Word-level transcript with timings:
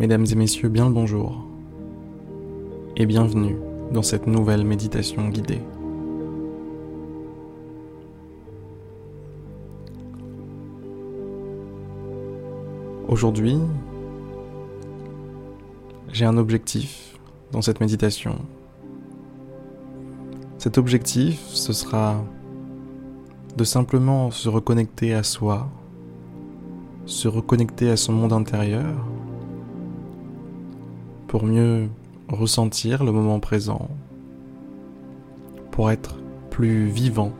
Mesdames 0.00 0.24
et 0.32 0.34
messieurs, 0.34 0.70
bien 0.70 0.86
le 0.86 0.94
bonjour 0.94 1.44
et 2.96 3.04
bienvenue 3.04 3.56
dans 3.92 4.00
cette 4.00 4.26
nouvelle 4.26 4.64
méditation 4.64 5.28
guidée. 5.28 5.60
Aujourd'hui, 13.08 13.58
j'ai 16.10 16.24
un 16.24 16.38
objectif 16.38 17.18
dans 17.52 17.60
cette 17.60 17.80
méditation. 17.80 18.38
Cet 20.56 20.78
objectif, 20.78 21.42
ce 21.48 21.74
sera 21.74 22.24
de 23.54 23.64
simplement 23.64 24.30
se 24.30 24.48
reconnecter 24.48 25.12
à 25.12 25.22
soi, 25.22 25.68
se 27.04 27.28
reconnecter 27.28 27.90
à 27.90 27.98
son 27.98 28.14
monde 28.14 28.32
intérieur, 28.32 29.09
pour 31.30 31.44
mieux 31.44 31.88
ressentir 32.26 33.04
le 33.04 33.12
moment 33.12 33.38
présent, 33.38 33.88
pour 35.70 35.92
être 35.92 36.16
plus 36.50 36.86
vivant, 36.86 37.32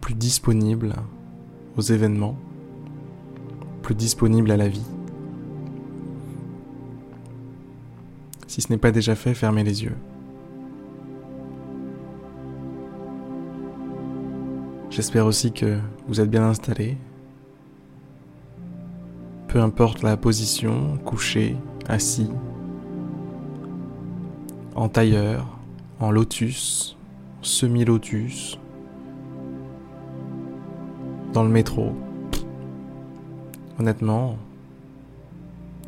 plus 0.00 0.14
disponible 0.14 0.94
aux 1.76 1.80
événements, 1.80 2.36
plus 3.82 3.96
disponible 3.96 4.52
à 4.52 4.56
la 4.56 4.68
vie. 4.68 4.86
Si 8.46 8.60
ce 8.60 8.72
n'est 8.72 8.78
pas 8.78 8.92
déjà 8.92 9.16
fait, 9.16 9.34
fermez 9.34 9.64
les 9.64 9.82
yeux. 9.82 9.96
J'espère 14.88 15.26
aussi 15.26 15.50
que 15.50 15.80
vous 16.06 16.20
êtes 16.20 16.30
bien 16.30 16.44
installé. 16.44 16.96
Peu 19.52 19.60
importe 19.60 20.02
la 20.02 20.16
position, 20.16 20.96
couché, 21.04 21.56
assis, 21.88 22.30
en 24.76 24.88
tailleur, 24.88 25.44
en 25.98 26.12
lotus, 26.12 26.96
semi-lotus, 27.42 28.60
dans 31.32 31.42
le 31.42 31.48
métro. 31.48 31.92
Honnêtement, 33.80 34.36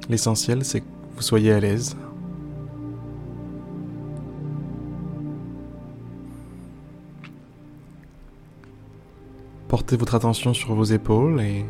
l'essentiel 0.08 0.64
c'est 0.64 0.80
que 0.80 0.86
vous 1.14 1.22
soyez 1.22 1.52
à 1.52 1.60
l'aise. 1.60 1.97
Portez 9.69 9.97
votre 9.97 10.16
attention 10.16 10.52
sur 10.52 10.74
vos 10.74 10.82
épaules 10.82 11.41
et 11.41 11.64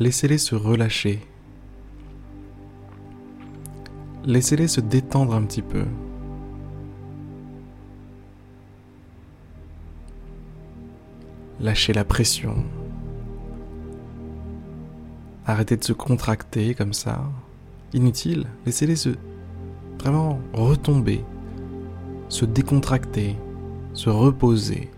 laissez-les 0.00 0.38
se 0.38 0.56
relâcher. 0.56 1.20
Laissez-les 4.24 4.66
se 4.66 4.80
détendre 4.80 5.34
un 5.34 5.42
petit 5.42 5.62
peu. 5.62 5.84
Lâchez 11.60 11.92
la 11.92 12.04
pression. 12.04 12.64
Arrêtez 15.46 15.76
de 15.76 15.84
se 15.84 15.92
contracter 15.92 16.74
comme 16.74 16.92
ça. 16.92 17.30
Inutile. 17.92 18.46
Laissez-les 18.66 18.96
se 18.96 19.10
vraiment 20.00 20.40
retomber, 20.52 21.22
se 22.28 22.44
décontracter 22.44 23.36
se 23.94 24.08
reposer. 24.08 24.90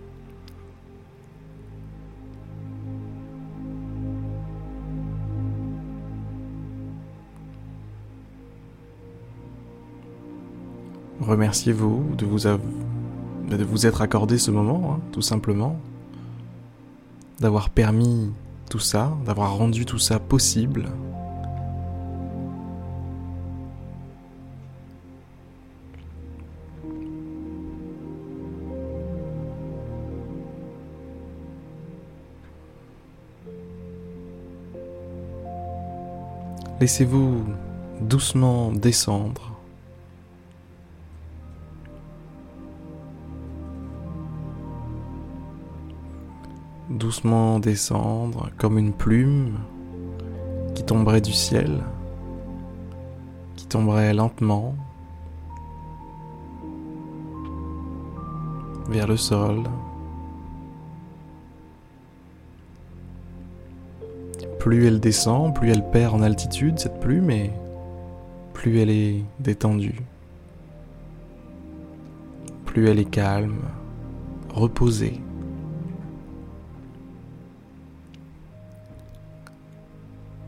Remerciez-vous 11.23 12.17
de 12.19 12.27
vous, 12.27 12.39
de 12.39 13.65
vous 13.65 13.87
être 13.87 14.03
accordé 14.03 14.39
ce 14.39 14.51
moment, 14.51 14.95
hein, 14.95 15.01
tout 15.13 15.23
simplement, 15.23 15.79
d'avoir 17.39 17.71
permis 17.71 18.33
tout 18.69 18.81
ça, 18.81 19.17
d'avoir 19.25 19.57
rendu 19.57 19.87
tout 19.87 20.01
ça 20.01 20.19
possible. 20.19 20.89
Laissez-vous 36.81 37.45
doucement 38.01 38.73
descendre. 38.73 39.52
Doucement 47.13 47.59
descendre 47.59 48.49
comme 48.57 48.79
une 48.79 48.95
plume 48.95 49.59
qui 50.75 50.83
tomberait 50.83 51.21
du 51.21 51.35
ciel, 51.35 51.83
qui 53.55 53.67
tomberait 53.67 54.15
lentement 54.15 54.75
vers 58.89 59.07
le 59.07 59.19
sol. 59.19 59.65
plus 64.59 64.87
elle 64.87 64.99
descend, 64.99 65.55
plus 65.55 65.71
elle 65.71 65.85
perd 65.91 66.15
en 66.15 66.23
altitude, 66.23 66.79
cette 66.79 66.99
plume, 66.99 67.31
et 67.31 67.51
plus 68.55 68.79
elle 68.81 68.89
est 68.89 69.23
détendue. 69.39 70.01
Plus 72.65 72.89
elle 72.89 73.01
est 73.01 73.11
calme, 73.11 73.61
reposée. 74.55 75.21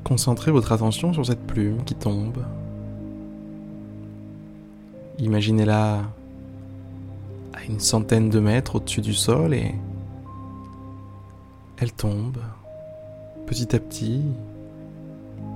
Concentrez 0.04 0.50
votre 0.50 0.72
attention 0.72 1.14
sur 1.14 1.24
cette 1.24 1.46
plume 1.46 1.82
qui 1.84 1.94
tombe. 1.94 2.44
Imaginez-la 5.18 6.02
à 7.54 7.64
une 7.66 7.80
centaine 7.80 8.28
de 8.28 8.38
mètres 8.38 8.76
au-dessus 8.76 9.00
du 9.00 9.14
sol 9.14 9.54
et 9.54 9.74
elle 11.78 11.92
tombe 11.92 12.38
petit 13.46 13.74
à 13.74 13.78
petit, 13.78 14.22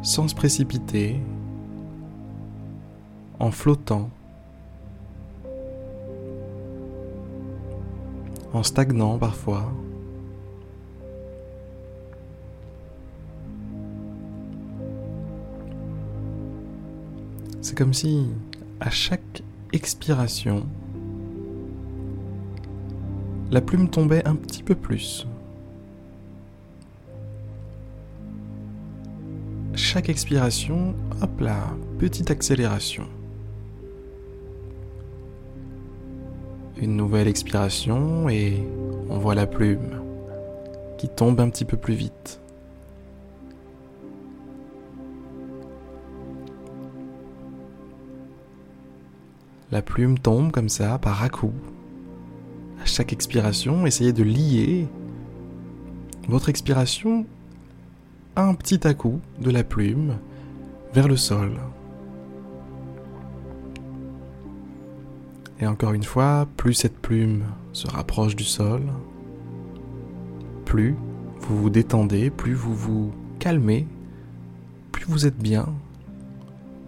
sans 0.03 0.29
se 0.29 0.35
précipiter, 0.35 1.17
en 3.39 3.51
flottant, 3.51 4.11
en 8.53 8.63
stagnant 8.63 9.19
parfois. 9.19 9.73
C'est 17.69 17.77
comme 17.77 17.93
si 17.93 18.25
à 18.81 18.89
chaque 18.89 19.43
expiration, 19.75 20.67
la 23.51 23.61
plume 23.61 23.91
tombait 23.91 24.27
un 24.27 24.37
petit 24.37 24.63
peu 24.63 24.75
plus. 24.75 25.27
chaque 29.75 30.09
expiration, 30.09 30.95
hop 31.21 31.41
là, 31.41 31.77
petite 31.99 32.31
accélération. 32.31 33.05
Une 36.81 36.97
nouvelle 36.97 37.29
expiration 37.29 38.31
et 38.31 38.67
on 39.11 39.19
voit 39.19 39.35
la 39.35 39.47
plume 39.47 40.01
qui 40.97 41.11
tombe 41.11 41.39
un 41.39 41.51
petit 41.51 41.67
peu 41.67 41.77
plus 41.77 41.95
vite. 41.95 42.41
La 49.71 49.83
plume 49.83 50.19
tombe 50.19 50.51
comme 50.51 50.69
ça 50.69 50.99
par 50.99 51.23
à 51.23 51.29
coup. 51.29 51.53
À 52.83 52.87
chaque 52.87 53.13
expiration, 53.13 53.85
essayez 53.87 54.13
de 54.13 54.23
lier 54.23 54.87
votre 56.29 56.49
expiration 56.49 57.27
un 58.37 58.55
petit 58.55 58.87
à-coup 58.87 59.21
de 59.41 59.51
la 59.51 59.65
plume 59.65 60.17
vers 60.95 61.09
le 61.09 61.17
sol. 61.17 61.53
Et 65.61 65.67
encore 65.67 65.93
une 65.93 66.05
fois, 66.05 66.47
plus 66.57 66.75
cette 66.75 66.99
plume 66.99 67.45
se 67.73 67.89
rapproche 67.89 68.37
du 68.37 68.45
sol, 68.45 68.83
plus 70.65 70.95
vous 71.41 71.63
vous 71.63 71.71
détendez, 71.71 72.31
plus 72.31 72.55
vous 72.55 72.75
vous 72.75 73.13
calmez, 73.39 73.87
plus 74.93 75.05
vous 75.07 75.27
êtes 75.27 75.39
bien, 75.39 75.67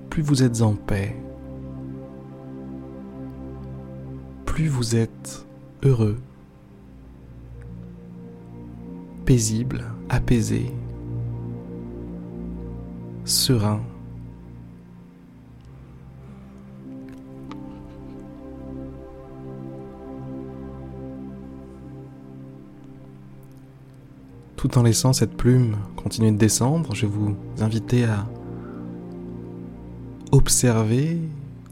plus 0.09 0.23
vous 0.23 0.43
êtes 0.45 0.63
en 0.63 0.75
paix, 0.75 1.17
vous 4.69 4.97
êtes 4.97 5.47
heureux, 5.83 6.19
paisible, 9.25 9.85
apaisé, 10.09 10.73
serein. 13.25 13.81
Tout 24.57 24.77
en 24.77 24.83
laissant 24.83 25.13
cette 25.13 25.37
plume 25.37 25.77
continuer 25.97 26.33
de 26.33 26.37
descendre, 26.37 26.95
je 26.95 27.07
vais 27.07 27.13
vous 27.13 27.35
inviter 27.61 28.05
à 28.05 28.27
observer 30.33 31.19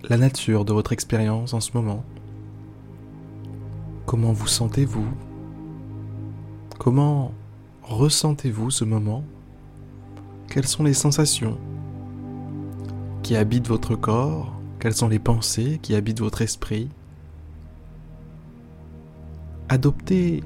la 0.09 0.17
nature 0.17 0.65
de 0.65 0.73
votre 0.73 0.93
expérience 0.93 1.53
en 1.53 1.61
ce 1.61 1.73
moment. 1.75 2.05
Comment 4.09 4.33
vous 4.33 4.47
sentez-vous? 4.47 5.07
Comment 6.79 7.31
ressentez-vous 7.83 8.71
ce 8.71 8.87
moment? 8.87 9.23
Quelles 10.49 10.67
sont 10.67 10.83
les 10.83 10.95
sensations 10.95 11.59
qui 13.23 13.37
habitent 13.37 13.69
votre 13.69 13.97
corps? 13.97 14.59
Quelles 14.81 14.95
sont 14.95 15.09
les 15.09 15.19
pensées 15.19 15.79
qui 15.83 15.95
habitent 15.95 16.21
votre 16.21 16.41
esprit? 16.41 16.89
Adoptez 19.69 20.43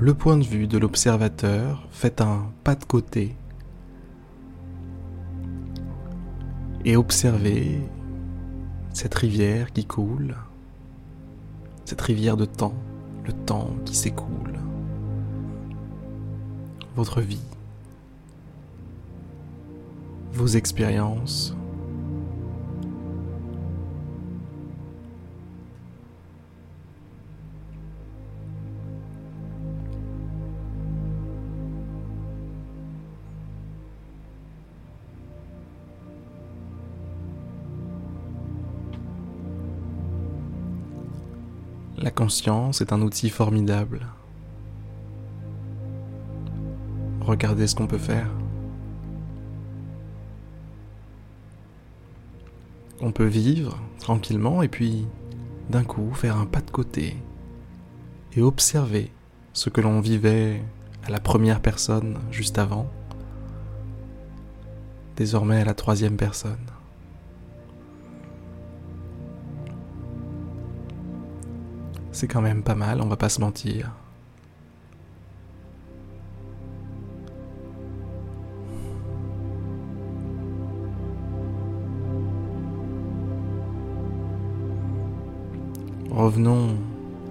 le 0.00 0.14
point 0.14 0.38
de 0.38 0.44
vue 0.44 0.66
de 0.66 0.78
l'observateur, 0.78 1.86
faites 1.90 2.22
un 2.22 2.50
pas 2.64 2.76
de 2.76 2.84
côté 2.86 3.36
et 6.86 6.96
observez 6.96 7.78
cette 8.94 9.16
rivière 9.16 9.70
qui 9.70 9.84
coule, 9.84 10.34
cette 11.90 12.02
rivière 12.02 12.36
de 12.36 12.44
temps, 12.44 12.74
le 13.24 13.32
temps 13.32 13.68
qui 13.84 13.96
s'écoule, 13.96 14.60
votre 16.94 17.20
vie, 17.20 17.42
vos 20.32 20.46
expériences, 20.46 21.56
La 42.10 42.16
conscience 42.16 42.80
est 42.80 42.92
un 42.92 43.02
outil 43.02 43.30
formidable. 43.30 44.04
Regardez 47.20 47.68
ce 47.68 47.76
qu'on 47.76 47.86
peut 47.86 47.98
faire. 47.98 48.26
On 53.00 53.12
peut 53.12 53.28
vivre 53.28 53.78
tranquillement 54.00 54.60
et 54.60 54.66
puis 54.66 55.06
d'un 55.68 55.84
coup 55.84 56.12
faire 56.12 56.36
un 56.36 56.46
pas 56.46 56.60
de 56.60 56.70
côté 56.72 57.16
et 58.32 58.42
observer 58.42 59.12
ce 59.52 59.70
que 59.70 59.80
l'on 59.80 60.00
vivait 60.00 60.60
à 61.04 61.10
la 61.10 61.20
première 61.20 61.60
personne 61.60 62.18
juste 62.32 62.58
avant, 62.58 62.90
désormais 65.14 65.60
à 65.60 65.64
la 65.64 65.74
troisième 65.74 66.16
personne. 66.16 66.66
C'est 72.20 72.28
quand 72.28 72.42
même 72.42 72.62
pas 72.62 72.74
mal, 72.74 73.00
on 73.00 73.06
va 73.06 73.16
pas 73.16 73.30
se 73.30 73.40
mentir. 73.40 73.92
Revenons 86.10 86.76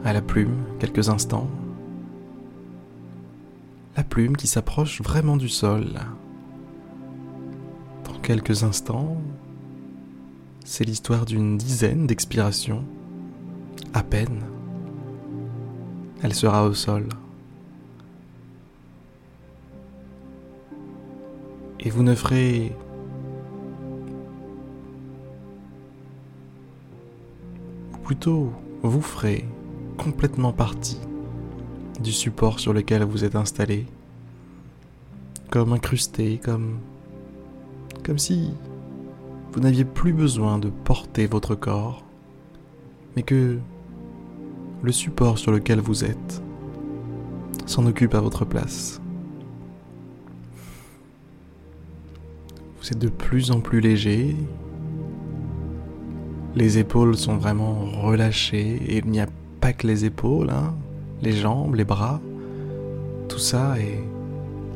à 0.03 0.11
la 0.11 0.23
plume 0.23 0.57
quelques 0.79 1.09
instants. 1.09 1.47
La 3.95 4.03
plume 4.03 4.35
qui 4.35 4.47
s'approche 4.47 5.03
vraiment 5.03 5.37
du 5.37 5.49
sol. 5.49 5.99
Dans 8.05 8.19
quelques 8.23 8.63
instants, 8.63 9.21
c'est 10.65 10.83
l'histoire 10.83 11.25
d'une 11.25 11.57
dizaine 11.59 12.07
d'expirations, 12.07 12.83
à 13.93 14.01
peine 14.01 14.41
elle 16.21 16.33
sera 16.33 16.65
au 16.65 16.73
sol. 16.73 17.07
Et 21.79 21.89
vous 21.89 22.03
ne 22.03 22.13
ferez 22.13 22.75
ou 27.93 27.97
plutôt 27.99 28.51
vous 28.83 29.01
ferez 29.01 29.45
complètement 29.97 30.51
partie 30.51 30.99
du 32.01 32.11
support 32.11 32.59
sur 32.59 32.73
lequel 32.73 33.03
vous 33.03 33.23
êtes 33.23 33.35
installé, 33.35 33.85
comme 35.49 35.73
incrusté, 35.73 36.39
comme 36.43 36.79
comme 38.03 38.17
si 38.17 38.51
vous 39.51 39.59
n'aviez 39.59 39.85
plus 39.85 40.13
besoin 40.13 40.57
de 40.57 40.69
porter 40.69 41.27
votre 41.27 41.55
corps, 41.55 42.03
mais 43.15 43.23
que 43.23 43.59
le 44.81 44.91
support 44.91 45.37
sur 45.37 45.51
lequel 45.51 45.79
vous 45.79 46.03
êtes 46.03 46.41
s'en 47.65 47.85
occupe 47.85 48.15
à 48.15 48.19
votre 48.19 48.45
place. 48.45 48.99
Vous 52.81 52.87
êtes 52.89 52.97
de 52.99 53.09
plus 53.09 53.51
en 53.51 53.59
plus 53.59 53.81
léger. 53.81 54.35
Les 56.55 56.77
épaules 56.79 57.15
sont 57.15 57.37
vraiment 57.37 57.85
relâchées 58.01 58.81
et 58.87 58.97
il 58.97 59.05
n'y 59.05 59.19
a 59.19 59.27
pas 59.61 59.73
que 59.73 59.85
les 59.85 60.05
épaules, 60.05 60.49
hein. 60.49 60.73
les 61.21 61.33
jambes, 61.33 61.75
les 61.75 61.85
bras. 61.85 62.19
Tout 63.27 63.37
ça 63.37 63.77
est 63.79 64.03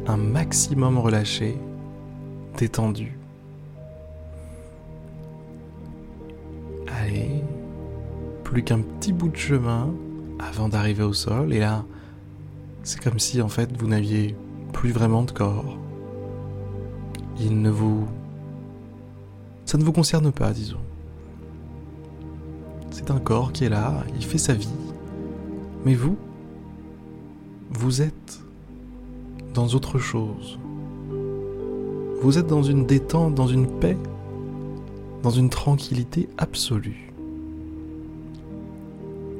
un 0.05 0.17
maximum 0.17 0.97
relâché, 0.99 1.57
détendu. 2.57 3.17
Plus 8.53 8.63
qu'un 8.63 8.81
petit 8.81 9.13
bout 9.13 9.29
de 9.29 9.35
chemin 9.35 9.89
avant 10.37 10.69
d'arriver 10.69 11.01
au 11.01 11.13
sol. 11.13 11.53
Et 11.53 11.59
là, 11.59 11.83
c'est 12.83 13.01
comme 13.01 13.17
si 13.17 13.41
en 13.41 13.49
fait 13.49 13.75
vous 13.75 13.87
n'aviez 13.87 14.35
plus 14.71 14.91
vraiment 14.91 15.23
de 15.23 15.31
corps. 15.31 15.79
Il 17.39 17.61
ne 17.63 17.71
vous... 17.71 18.05
Ça 19.65 19.79
ne 19.79 19.83
vous 19.83 19.91
concerne 19.91 20.31
pas, 20.31 20.51
disons. 20.51 20.77
C'est 22.91 23.09
un 23.09 23.19
corps 23.19 23.53
qui 23.53 23.65
est 23.65 23.69
là, 23.69 24.03
il 24.15 24.23
fait 24.23 24.37
sa 24.37 24.53
vie. 24.53 24.69
Mais 25.83 25.95
vous, 25.95 26.15
vous 27.71 28.03
êtes 28.03 28.39
dans 29.55 29.65
autre 29.69 29.97
chose. 29.97 30.59
Vous 32.21 32.37
êtes 32.37 32.47
dans 32.47 32.61
une 32.61 32.85
détente, 32.85 33.33
dans 33.33 33.47
une 33.47 33.79
paix, 33.79 33.97
dans 35.23 35.31
une 35.31 35.49
tranquillité 35.49 36.29
absolue. 36.37 37.12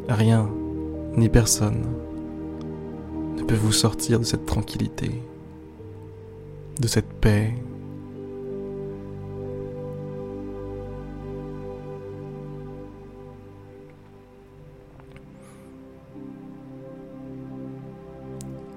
Rien, 0.10 0.50
ni 1.16 1.30
personne, 1.30 1.86
ne 3.38 3.44
peut 3.44 3.56
vous 3.56 3.72
sortir 3.72 4.20
de 4.20 4.24
cette 4.24 4.46
tranquillité, 4.46 5.22
de 6.80 6.88
cette 6.88 7.12
paix. 7.14 7.54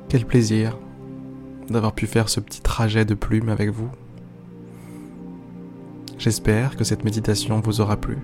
Quel 0.09 0.25
plaisir 0.25 0.79
d'avoir 1.71 1.93
pu 1.93 2.07
faire 2.07 2.29
ce 2.29 2.41
petit 2.41 2.61
trajet 2.61 3.05
de 3.05 3.15
plume 3.15 3.49
avec 3.49 3.71
vous. 3.71 3.91
J'espère 6.19 6.77
que 6.77 6.85
cette 6.85 7.05
méditation 7.05 7.61
vous 7.61 7.81
aura 7.81 7.97
plu. 7.97 8.19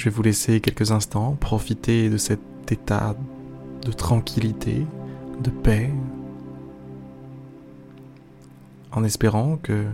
Je 0.00 0.06
vais 0.06 0.16
vous 0.16 0.22
laisser 0.22 0.62
quelques 0.62 0.92
instants 0.92 1.36
profiter 1.38 2.08
de 2.08 2.16
cet 2.16 2.40
état 2.72 3.14
de 3.84 3.92
tranquillité, 3.92 4.86
de 5.42 5.50
paix, 5.50 5.90
en 8.92 9.04
espérant 9.04 9.58
que 9.62 9.84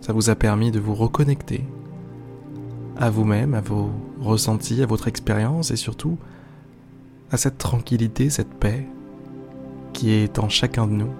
ça 0.00 0.14
vous 0.14 0.30
a 0.30 0.36
permis 0.36 0.70
de 0.70 0.80
vous 0.80 0.94
reconnecter 0.94 1.62
à 2.96 3.10
vous-même, 3.10 3.52
à 3.52 3.60
vos 3.60 3.90
ressentis, 4.22 4.82
à 4.82 4.86
votre 4.86 5.06
expérience 5.06 5.70
et 5.70 5.76
surtout 5.76 6.16
à 7.30 7.36
cette 7.36 7.58
tranquillité, 7.58 8.30
cette 8.30 8.54
paix 8.54 8.86
qui 9.92 10.12
est 10.12 10.38
en 10.38 10.48
chacun 10.48 10.86
de 10.86 10.92
nous 10.92 11.12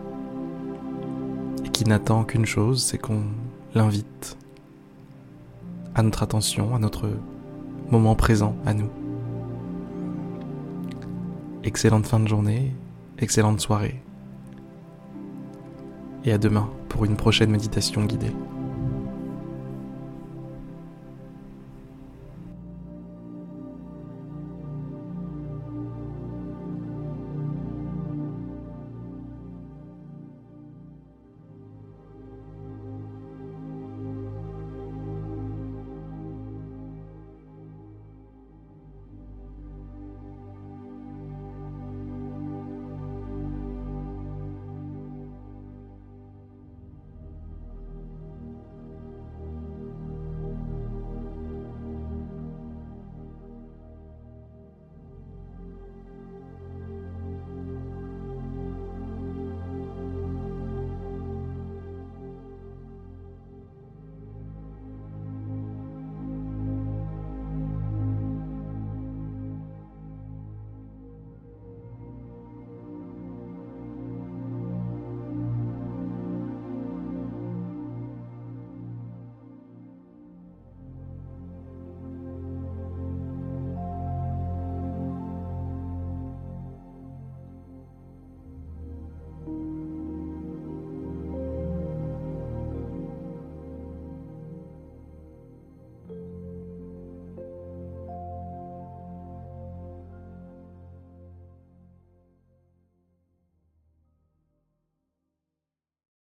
et 1.67 1.69
qui 1.69 1.85
n'attend 1.85 2.25
qu'une 2.25 2.47
chose, 2.47 2.83
c'est 2.83 2.97
qu'on 2.97 3.25
l'invite 3.75 4.39
à 5.95 6.03
notre 6.03 6.23
attention, 6.23 6.75
à 6.75 6.79
notre 6.79 7.11
moment 7.91 8.15
présent 8.15 8.57
à 8.65 8.75
nous. 8.75 8.91
Excellente 11.65 12.07
fin 12.07 12.21
de 12.21 12.29
journée 12.29 12.73
excellente 13.19 13.61
soirée. 13.61 14.01
Et 16.25 16.33
à 16.33 16.39
demain 16.39 16.71
pour 16.89 17.05
une 17.05 17.17
prochaine 17.17 17.51
méditation 17.51 18.05
guidée. 18.05 18.33